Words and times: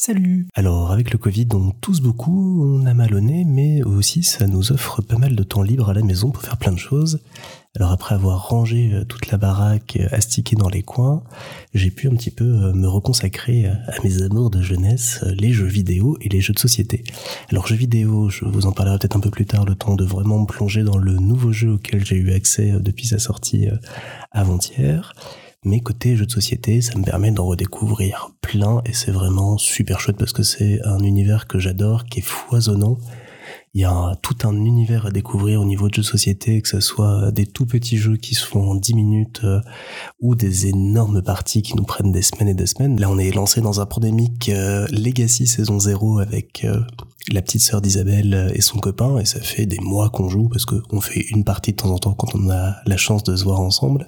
Salut 0.00 0.46
Alors 0.54 0.92
avec 0.92 1.10
le 1.10 1.18
Covid 1.18 1.48
on 1.54 1.72
tousse 1.72 1.98
beaucoup, 1.98 2.62
on 2.64 2.86
a 2.86 2.94
mal 2.94 3.12
au 3.14 3.20
nez, 3.20 3.44
mais 3.44 3.82
aussi 3.82 4.22
ça 4.22 4.46
nous 4.46 4.70
offre 4.70 5.02
pas 5.02 5.18
mal 5.18 5.34
de 5.34 5.42
temps 5.42 5.62
libre 5.62 5.90
à 5.90 5.92
la 5.92 6.02
maison 6.02 6.30
pour 6.30 6.44
faire 6.44 6.56
plein 6.56 6.70
de 6.70 6.78
choses. 6.78 7.18
Alors 7.74 7.90
après 7.90 8.14
avoir 8.14 8.46
rangé 8.48 8.92
euh, 8.92 9.04
toute 9.04 9.28
la 9.32 9.38
baraque, 9.38 9.98
euh, 10.00 10.06
astiqué 10.12 10.54
dans 10.54 10.68
les 10.68 10.84
coins, 10.84 11.24
j'ai 11.74 11.90
pu 11.90 12.06
un 12.06 12.14
petit 12.14 12.30
peu 12.30 12.44
euh, 12.44 12.72
me 12.74 12.86
reconsacrer 12.86 13.66
à 13.66 14.00
mes 14.04 14.22
amours 14.22 14.50
de 14.50 14.62
jeunesse, 14.62 15.24
les 15.36 15.50
jeux 15.50 15.66
vidéo 15.66 16.16
et 16.20 16.28
les 16.28 16.40
jeux 16.40 16.54
de 16.54 16.60
société. 16.60 17.02
Alors 17.50 17.66
jeux 17.66 17.74
vidéo, 17.74 18.30
je 18.30 18.44
vous 18.44 18.66
en 18.66 18.72
parlerai 18.72 18.98
peut-être 19.00 19.16
un 19.16 19.20
peu 19.20 19.30
plus 19.30 19.46
tard, 19.46 19.64
le 19.64 19.74
temps 19.74 19.96
de 19.96 20.04
vraiment 20.04 20.38
me 20.38 20.46
plonger 20.46 20.84
dans 20.84 20.96
le 20.96 21.14
nouveau 21.14 21.50
jeu 21.50 21.72
auquel 21.72 22.04
j'ai 22.04 22.16
eu 22.16 22.32
accès 22.34 22.72
depuis 22.78 23.08
sa 23.08 23.18
sortie 23.18 23.66
avant-hier. 24.30 25.12
Mais 25.64 25.80
côté 25.80 26.16
jeux 26.16 26.26
de 26.26 26.30
société, 26.30 26.80
ça 26.80 26.96
me 26.96 27.04
permet 27.04 27.32
d'en 27.32 27.46
redécouvrir 27.46 28.30
plein 28.40 28.80
et 28.86 28.92
c'est 28.92 29.10
vraiment 29.10 29.58
super 29.58 29.98
chouette 30.00 30.16
parce 30.16 30.32
que 30.32 30.44
c'est 30.44 30.80
un 30.84 31.00
univers 31.00 31.48
que 31.48 31.58
j'adore, 31.58 32.04
qui 32.04 32.20
est 32.20 32.22
foisonnant. 32.22 32.98
Il 33.74 33.80
y 33.80 33.84
a 33.84 34.16
tout 34.22 34.36
un 34.44 34.54
univers 34.64 35.06
à 35.06 35.10
découvrir 35.10 35.60
au 35.60 35.64
niveau 35.64 35.88
de 35.88 35.94
jeux 35.94 36.02
de 36.02 36.06
société, 36.06 36.62
que 36.62 36.68
ce 36.68 36.80
soit 36.80 37.32
des 37.32 37.46
tout 37.46 37.66
petits 37.66 37.96
jeux 37.96 38.16
qui 38.16 38.34
se 38.34 38.44
font 38.46 38.70
en 38.70 38.74
10 38.74 38.94
minutes 38.94 39.40
euh, 39.44 39.60
ou 40.20 40.34
des 40.34 40.66
énormes 40.66 41.22
parties 41.22 41.62
qui 41.62 41.76
nous 41.76 41.84
prennent 41.84 42.12
des 42.12 42.22
semaines 42.22 42.48
et 42.48 42.54
des 42.54 42.66
semaines. 42.66 43.00
Là, 43.00 43.10
on 43.10 43.18
est 43.18 43.30
lancé 43.30 43.60
dans 43.60 43.80
un 43.80 43.86
pandémique 43.86 44.48
euh, 44.48 44.86
Legacy 44.90 45.46
saison 45.46 45.78
0 45.78 46.18
avec 46.18 46.64
euh, 46.64 46.80
la 47.32 47.42
petite 47.42 47.62
sœur 47.62 47.80
d'Isabelle 47.80 48.52
et 48.54 48.60
son 48.60 48.78
copain 48.78 49.18
et 49.18 49.24
ça 49.24 49.40
fait 49.40 49.66
des 49.66 49.80
mois 49.80 50.08
qu'on 50.08 50.28
joue 50.28 50.48
parce 50.48 50.64
qu'on 50.64 51.00
fait 51.00 51.26
une 51.30 51.44
partie 51.44 51.72
de 51.72 51.76
temps 51.76 51.90
en 51.90 51.98
temps 51.98 52.14
quand 52.14 52.34
on 52.34 52.50
a 52.50 52.76
la 52.86 52.96
chance 52.96 53.22
de 53.22 53.36
se 53.36 53.44
voir 53.44 53.60
ensemble 53.60 54.06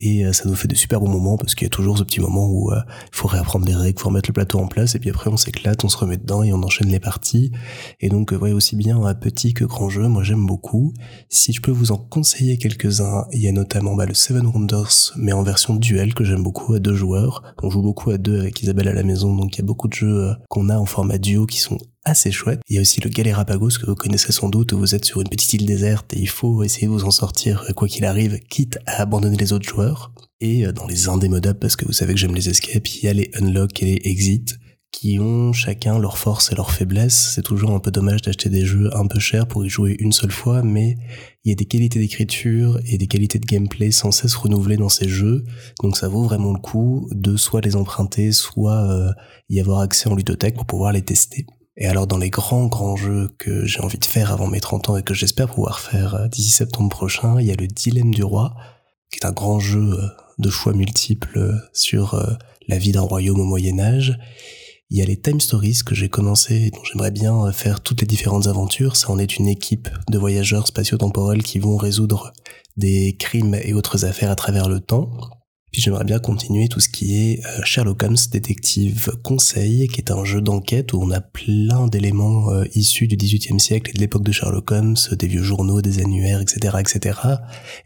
et 0.00 0.24
euh, 0.24 0.32
ça 0.32 0.48
nous 0.48 0.54
fait 0.54 0.68
de 0.68 0.74
super 0.74 1.00
bons 1.00 1.10
moments 1.10 1.36
parce 1.36 1.54
qu'il 1.54 1.66
y 1.66 1.66
a 1.66 1.70
toujours 1.70 1.98
ce 1.98 2.04
petit 2.04 2.20
moment 2.20 2.48
où 2.48 2.72
euh, 2.72 2.80
il 3.12 3.16
faut 3.16 3.28
réapprendre 3.28 3.66
les 3.66 3.74
règles, 3.74 3.98
faut 3.98 4.08
remettre 4.08 4.30
le 4.30 4.34
plateau 4.34 4.58
en 4.58 4.66
place 4.66 4.94
et 4.94 4.98
puis 4.98 5.10
après 5.10 5.28
on 5.28 5.36
s'éclate, 5.36 5.84
on 5.84 5.88
se 5.88 5.96
remet 5.96 6.16
dedans 6.16 6.42
et 6.42 6.52
on 6.52 6.62
enchaîne 6.62 6.88
les 6.88 7.00
parties. 7.00 7.52
Et 8.00 8.08
donc, 8.08 8.32
euh, 8.32 8.38
aussi 8.54 8.74
bien 8.76 9.00
un 9.02 9.14
petit 9.14 9.52
que 9.52 9.64
grand 9.64 9.90
jeu, 9.90 10.08
moi 10.08 10.22
j'aime 10.22 10.46
beaucoup. 10.46 10.94
Si 11.28 11.52
je 11.52 11.60
peux 11.60 11.70
vous 11.70 11.92
en 11.92 11.98
conseiller 11.98 12.56
quelques-uns, 12.56 13.26
il 13.32 13.40
y 13.40 13.48
a 13.48 13.52
notamment 13.52 13.94
bah, 13.94 14.06
le 14.06 14.14
Seven 14.14 14.46
Wonders, 14.46 15.12
mais 15.16 15.32
en 15.32 15.42
version 15.42 15.76
duel 15.76 16.14
que 16.14 16.24
j'aime 16.24 16.42
beaucoup 16.42 16.72
à 16.74 16.78
deux 16.78 16.94
joueurs. 16.94 17.42
On 17.62 17.70
joue 17.70 17.82
beaucoup 17.82 18.10
à 18.10 18.18
deux 18.18 18.40
avec 18.40 18.62
Isabelle 18.62 18.88
à 18.88 18.94
la 18.94 19.02
maison, 19.02 19.36
donc 19.36 19.56
il 19.56 19.60
y 19.60 19.62
a 19.62 19.66
beaucoup 19.66 19.88
de 19.88 19.94
jeux 19.94 20.32
qu'on 20.48 20.68
a 20.68 20.78
en 20.78 20.86
format 20.86 21.18
duo 21.18 21.46
qui 21.46 21.60
sont 21.60 21.78
assez 22.04 22.30
chouette. 22.30 22.60
Il 22.68 22.76
y 22.76 22.78
a 22.78 22.80
aussi 22.80 23.00
le 23.00 23.10
Galerapagos 23.10 23.78
que 23.80 23.86
vous 23.86 23.94
connaissez 23.94 24.32
sans 24.32 24.48
doute 24.48 24.72
vous 24.72 24.94
êtes 24.94 25.04
sur 25.04 25.20
une 25.20 25.28
petite 25.28 25.52
île 25.54 25.66
déserte 25.66 26.14
et 26.14 26.18
il 26.18 26.28
faut 26.28 26.62
essayer 26.62 26.86
de 26.86 26.92
vous 26.92 27.04
en 27.04 27.10
sortir 27.10 27.64
quoi 27.76 27.88
qu'il 27.88 28.04
arrive, 28.04 28.38
quitte 28.48 28.78
à 28.86 29.02
abandonner 29.02 29.36
les 29.36 29.52
autres 29.52 29.68
joueurs. 29.68 30.12
Et 30.40 30.66
euh, 30.66 30.72
dans 30.72 30.86
les 30.86 31.08
indémodables, 31.08 31.58
parce 31.58 31.76
que 31.76 31.84
vous 31.84 31.92
savez 31.92 32.14
que 32.14 32.20
j'aime 32.20 32.34
les 32.34 32.48
escapes, 32.48 32.88
il 32.88 33.04
y 33.04 33.08
a 33.08 33.12
les 33.12 33.30
unlock 33.34 33.82
et 33.82 33.86
les 33.86 34.10
exit 34.10 34.58
qui 34.92 35.18
ont 35.20 35.52
chacun 35.52 35.98
leurs 35.98 36.18
forces 36.18 36.50
et 36.50 36.56
leurs 36.56 36.72
faiblesses. 36.72 37.32
C'est 37.34 37.42
toujours 37.42 37.70
un 37.70 37.78
peu 37.78 37.90
dommage 37.90 38.22
d'acheter 38.22 38.48
des 38.48 38.64
jeux 38.64 38.90
un 38.96 39.06
peu 39.06 39.20
chers 39.20 39.46
pour 39.46 39.64
y 39.64 39.68
jouer 39.68 39.96
une 40.00 40.12
seule 40.12 40.32
fois, 40.32 40.62
mais 40.62 40.96
il 41.44 41.50
y 41.50 41.52
a 41.52 41.54
des 41.54 41.64
qualités 41.64 42.00
d'écriture 42.00 42.80
et 42.86 42.98
des 42.98 43.06
qualités 43.06 43.38
de 43.38 43.46
gameplay 43.46 43.92
sans 43.92 44.10
cesse 44.10 44.34
renouvelées 44.34 44.76
dans 44.76 44.88
ces 44.88 45.08
jeux, 45.08 45.44
donc 45.82 45.96
ça 45.96 46.08
vaut 46.08 46.24
vraiment 46.24 46.52
le 46.52 46.58
coup 46.58 47.08
de 47.12 47.36
soit 47.36 47.60
les 47.60 47.76
emprunter, 47.76 48.32
soit 48.32 48.90
euh, 48.90 49.12
y 49.48 49.60
avoir 49.60 49.80
accès 49.80 50.08
en 50.08 50.16
ludothèque 50.16 50.56
pour 50.56 50.66
pouvoir 50.66 50.92
les 50.92 51.02
tester. 51.02 51.46
Et 51.76 51.86
alors 51.86 52.06
dans 52.06 52.18
les 52.18 52.30
grands 52.30 52.66
grands 52.66 52.96
jeux 52.96 53.30
que 53.38 53.64
j'ai 53.64 53.80
envie 53.80 53.98
de 53.98 54.04
faire 54.04 54.32
avant 54.32 54.48
mes 54.48 54.60
30 54.60 54.90
ans 54.90 54.96
et 54.96 55.02
que 55.02 55.14
j'espère 55.14 55.48
pouvoir 55.48 55.80
faire 55.80 56.14
euh, 56.14 56.28
d'ici 56.28 56.50
septembre 56.50 56.90
prochain, 56.90 57.40
il 57.40 57.46
y 57.46 57.52
a 57.52 57.54
le 57.54 57.66
Dilemme 57.66 58.14
du 58.14 58.24
roi, 58.24 58.54
qui 59.10 59.18
est 59.18 59.26
un 59.26 59.32
grand 59.32 59.60
jeu 59.60 59.92
euh, 59.92 60.08
de 60.38 60.50
choix 60.50 60.72
multiples 60.72 61.38
euh, 61.38 61.54
sur 61.72 62.20
la 62.68 62.78
vie 62.78 62.92
d'un 62.92 63.00
royaume 63.00 63.40
au 63.40 63.44
Moyen 63.44 63.78
Âge. 63.78 64.18
Il 64.90 64.98
y 64.98 65.02
a 65.02 65.04
les 65.04 65.20
Time 65.20 65.40
Stories 65.40 65.80
que 65.86 65.94
j'ai 65.94 66.08
commencé 66.08 66.54
et 66.54 66.70
dont 66.70 66.82
j'aimerais 66.82 67.12
bien 67.12 67.52
faire 67.52 67.80
toutes 67.80 68.00
les 68.00 68.06
différentes 68.06 68.48
aventures. 68.48 68.96
Ça 68.96 69.10
en 69.10 69.18
est 69.18 69.36
une 69.36 69.46
équipe 69.46 69.88
de 70.10 70.18
voyageurs 70.18 70.66
spatio-temporels 70.66 71.44
qui 71.44 71.60
vont 71.60 71.76
résoudre 71.76 72.32
des 72.76 73.16
crimes 73.16 73.54
et 73.62 73.72
autres 73.72 74.04
affaires 74.04 74.30
à 74.30 74.36
travers 74.36 74.68
le 74.68 74.80
temps. 74.80 75.10
Puis 75.72 75.80
j'aimerais 75.80 76.04
bien 76.04 76.18
continuer 76.18 76.68
tout 76.68 76.80
ce 76.80 76.88
qui 77.00 77.16
est 77.16 77.46
euh, 77.46 77.62
Sherlock 77.64 78.02
Holmes 78.02 78.18
Détective 78.30 79.10
Conseil, 79.22 79.88
qui 79.88 80.02
est 80.02 80.10
un 80.10 80.22
jeu 80.22 80.42
d'enquête 80.42 80.92
où 80.92 81.00
on 81.00 81.10
a 81.12 81.22
plein 81.22 81.86
d'éléments 81.86 82.52
euh, 82.52 82.66
issus 82.74 83.06
du 83.06 83.16
XVIIIe 83.16 83.58
siècle 83.58 83.90
et 83.90 83.94
de 83.94 84.00
l'époque 84.00 84.22
de 84.22 84.32
Sherlock 84.32 84.70
Holmes, 84.70 84.96
des 85.12 85.26
vieux 85.26 85.42
journaux, 85.42 85.80
des 85.80 86.00
annuaires, 86.00 86.42
etc., 86.42 86.76
etc. 86.78 87.18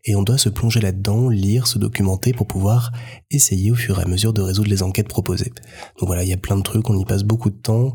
Et 0.04 0.16
on 0.16 0.24
doit 0.24 0.36
se 0.36 0.48
plonger 0.48 0.80
là-dedans, 0.80 1.28
lire, 1.28 1.68
se 1.68 1.78
documenter 1.78 2.32
pour 2.32 2.48
pouvoir 2.48 2.90
essayer 3.30 3.70
au 3.70 3.76
fur 3.76 4.00
et 4.00 4.02
à 4.02 4.08
mesure 4.08 4.32
de 4.32 4.42
résoudre 4.42 4.68
les 4.68 4.82
enquêtes 4.82 5.06
proposées. 5.06 5.52
Donc 6.00 6.08
voilà, 6.08 6.24
il 6.24 6.28
y 6.28 6.32
a 6.32 6.36
plein 6.36 6.56
de 6.56 6.62
trucs, 6.62 6.90
on 6.90 6.98
y 6.98 7.04
passe 7.04 7.22
beaucoup 7.22 7.50
de 7.50 7.60
temps 7.60 7.92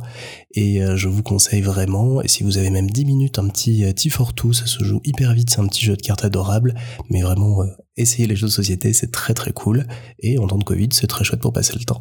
et 0.54 0.82
euh, 0.82 0.96
je 0.96 1.10
vous 1.10 1.22
conseille 1.22 1.62
vraiment. 1.62 2.22
Et 2.22 2.30
si 2.30 2.44
vous 2.44 2.58
avez 2.58 2.70
même 2.70 2.90
10 2.90 3.04
minutes, 3.04 3.40
un 3.40 3.50
petit 3.50 3.84
T42, 3.84 4.54
ça 4.54 4.68
se 4.68 4.86
joue 4.86 5.02
hyper 5.04 5.34
vite, 5.34 5.50
c'est 5.50 5.60
un 5.60 5.68
petit 5.68 5.84
jeu 5.84 5.98
de 5.98 6.02
cartes 6.02 6.24
adorable, 6.24 6.76
mais 7.10 7.24
vraiment 7.24 7.66
Essayer 8.00 8.28
les 8.28 8.38
jeux 8.38 8.48
de 8.48 8.52
société, 8.52 8.94
c'est 8.94 9.12
très 9.12 9.34
très 9.34 9.52
cool. 9.52 9.86
Et 10.20 10.40
en 10.40 10.48
temps 10.48 10.58
de 10.58 10.64
Covid, 10.64 10.88
c'est 10.94 11.08
très 11.10 11.26
chouette 11.26 11.42
pour 11.42 11.52
passer 11.52 11.74
le 11.78 11.84
temps. 11.84 12.00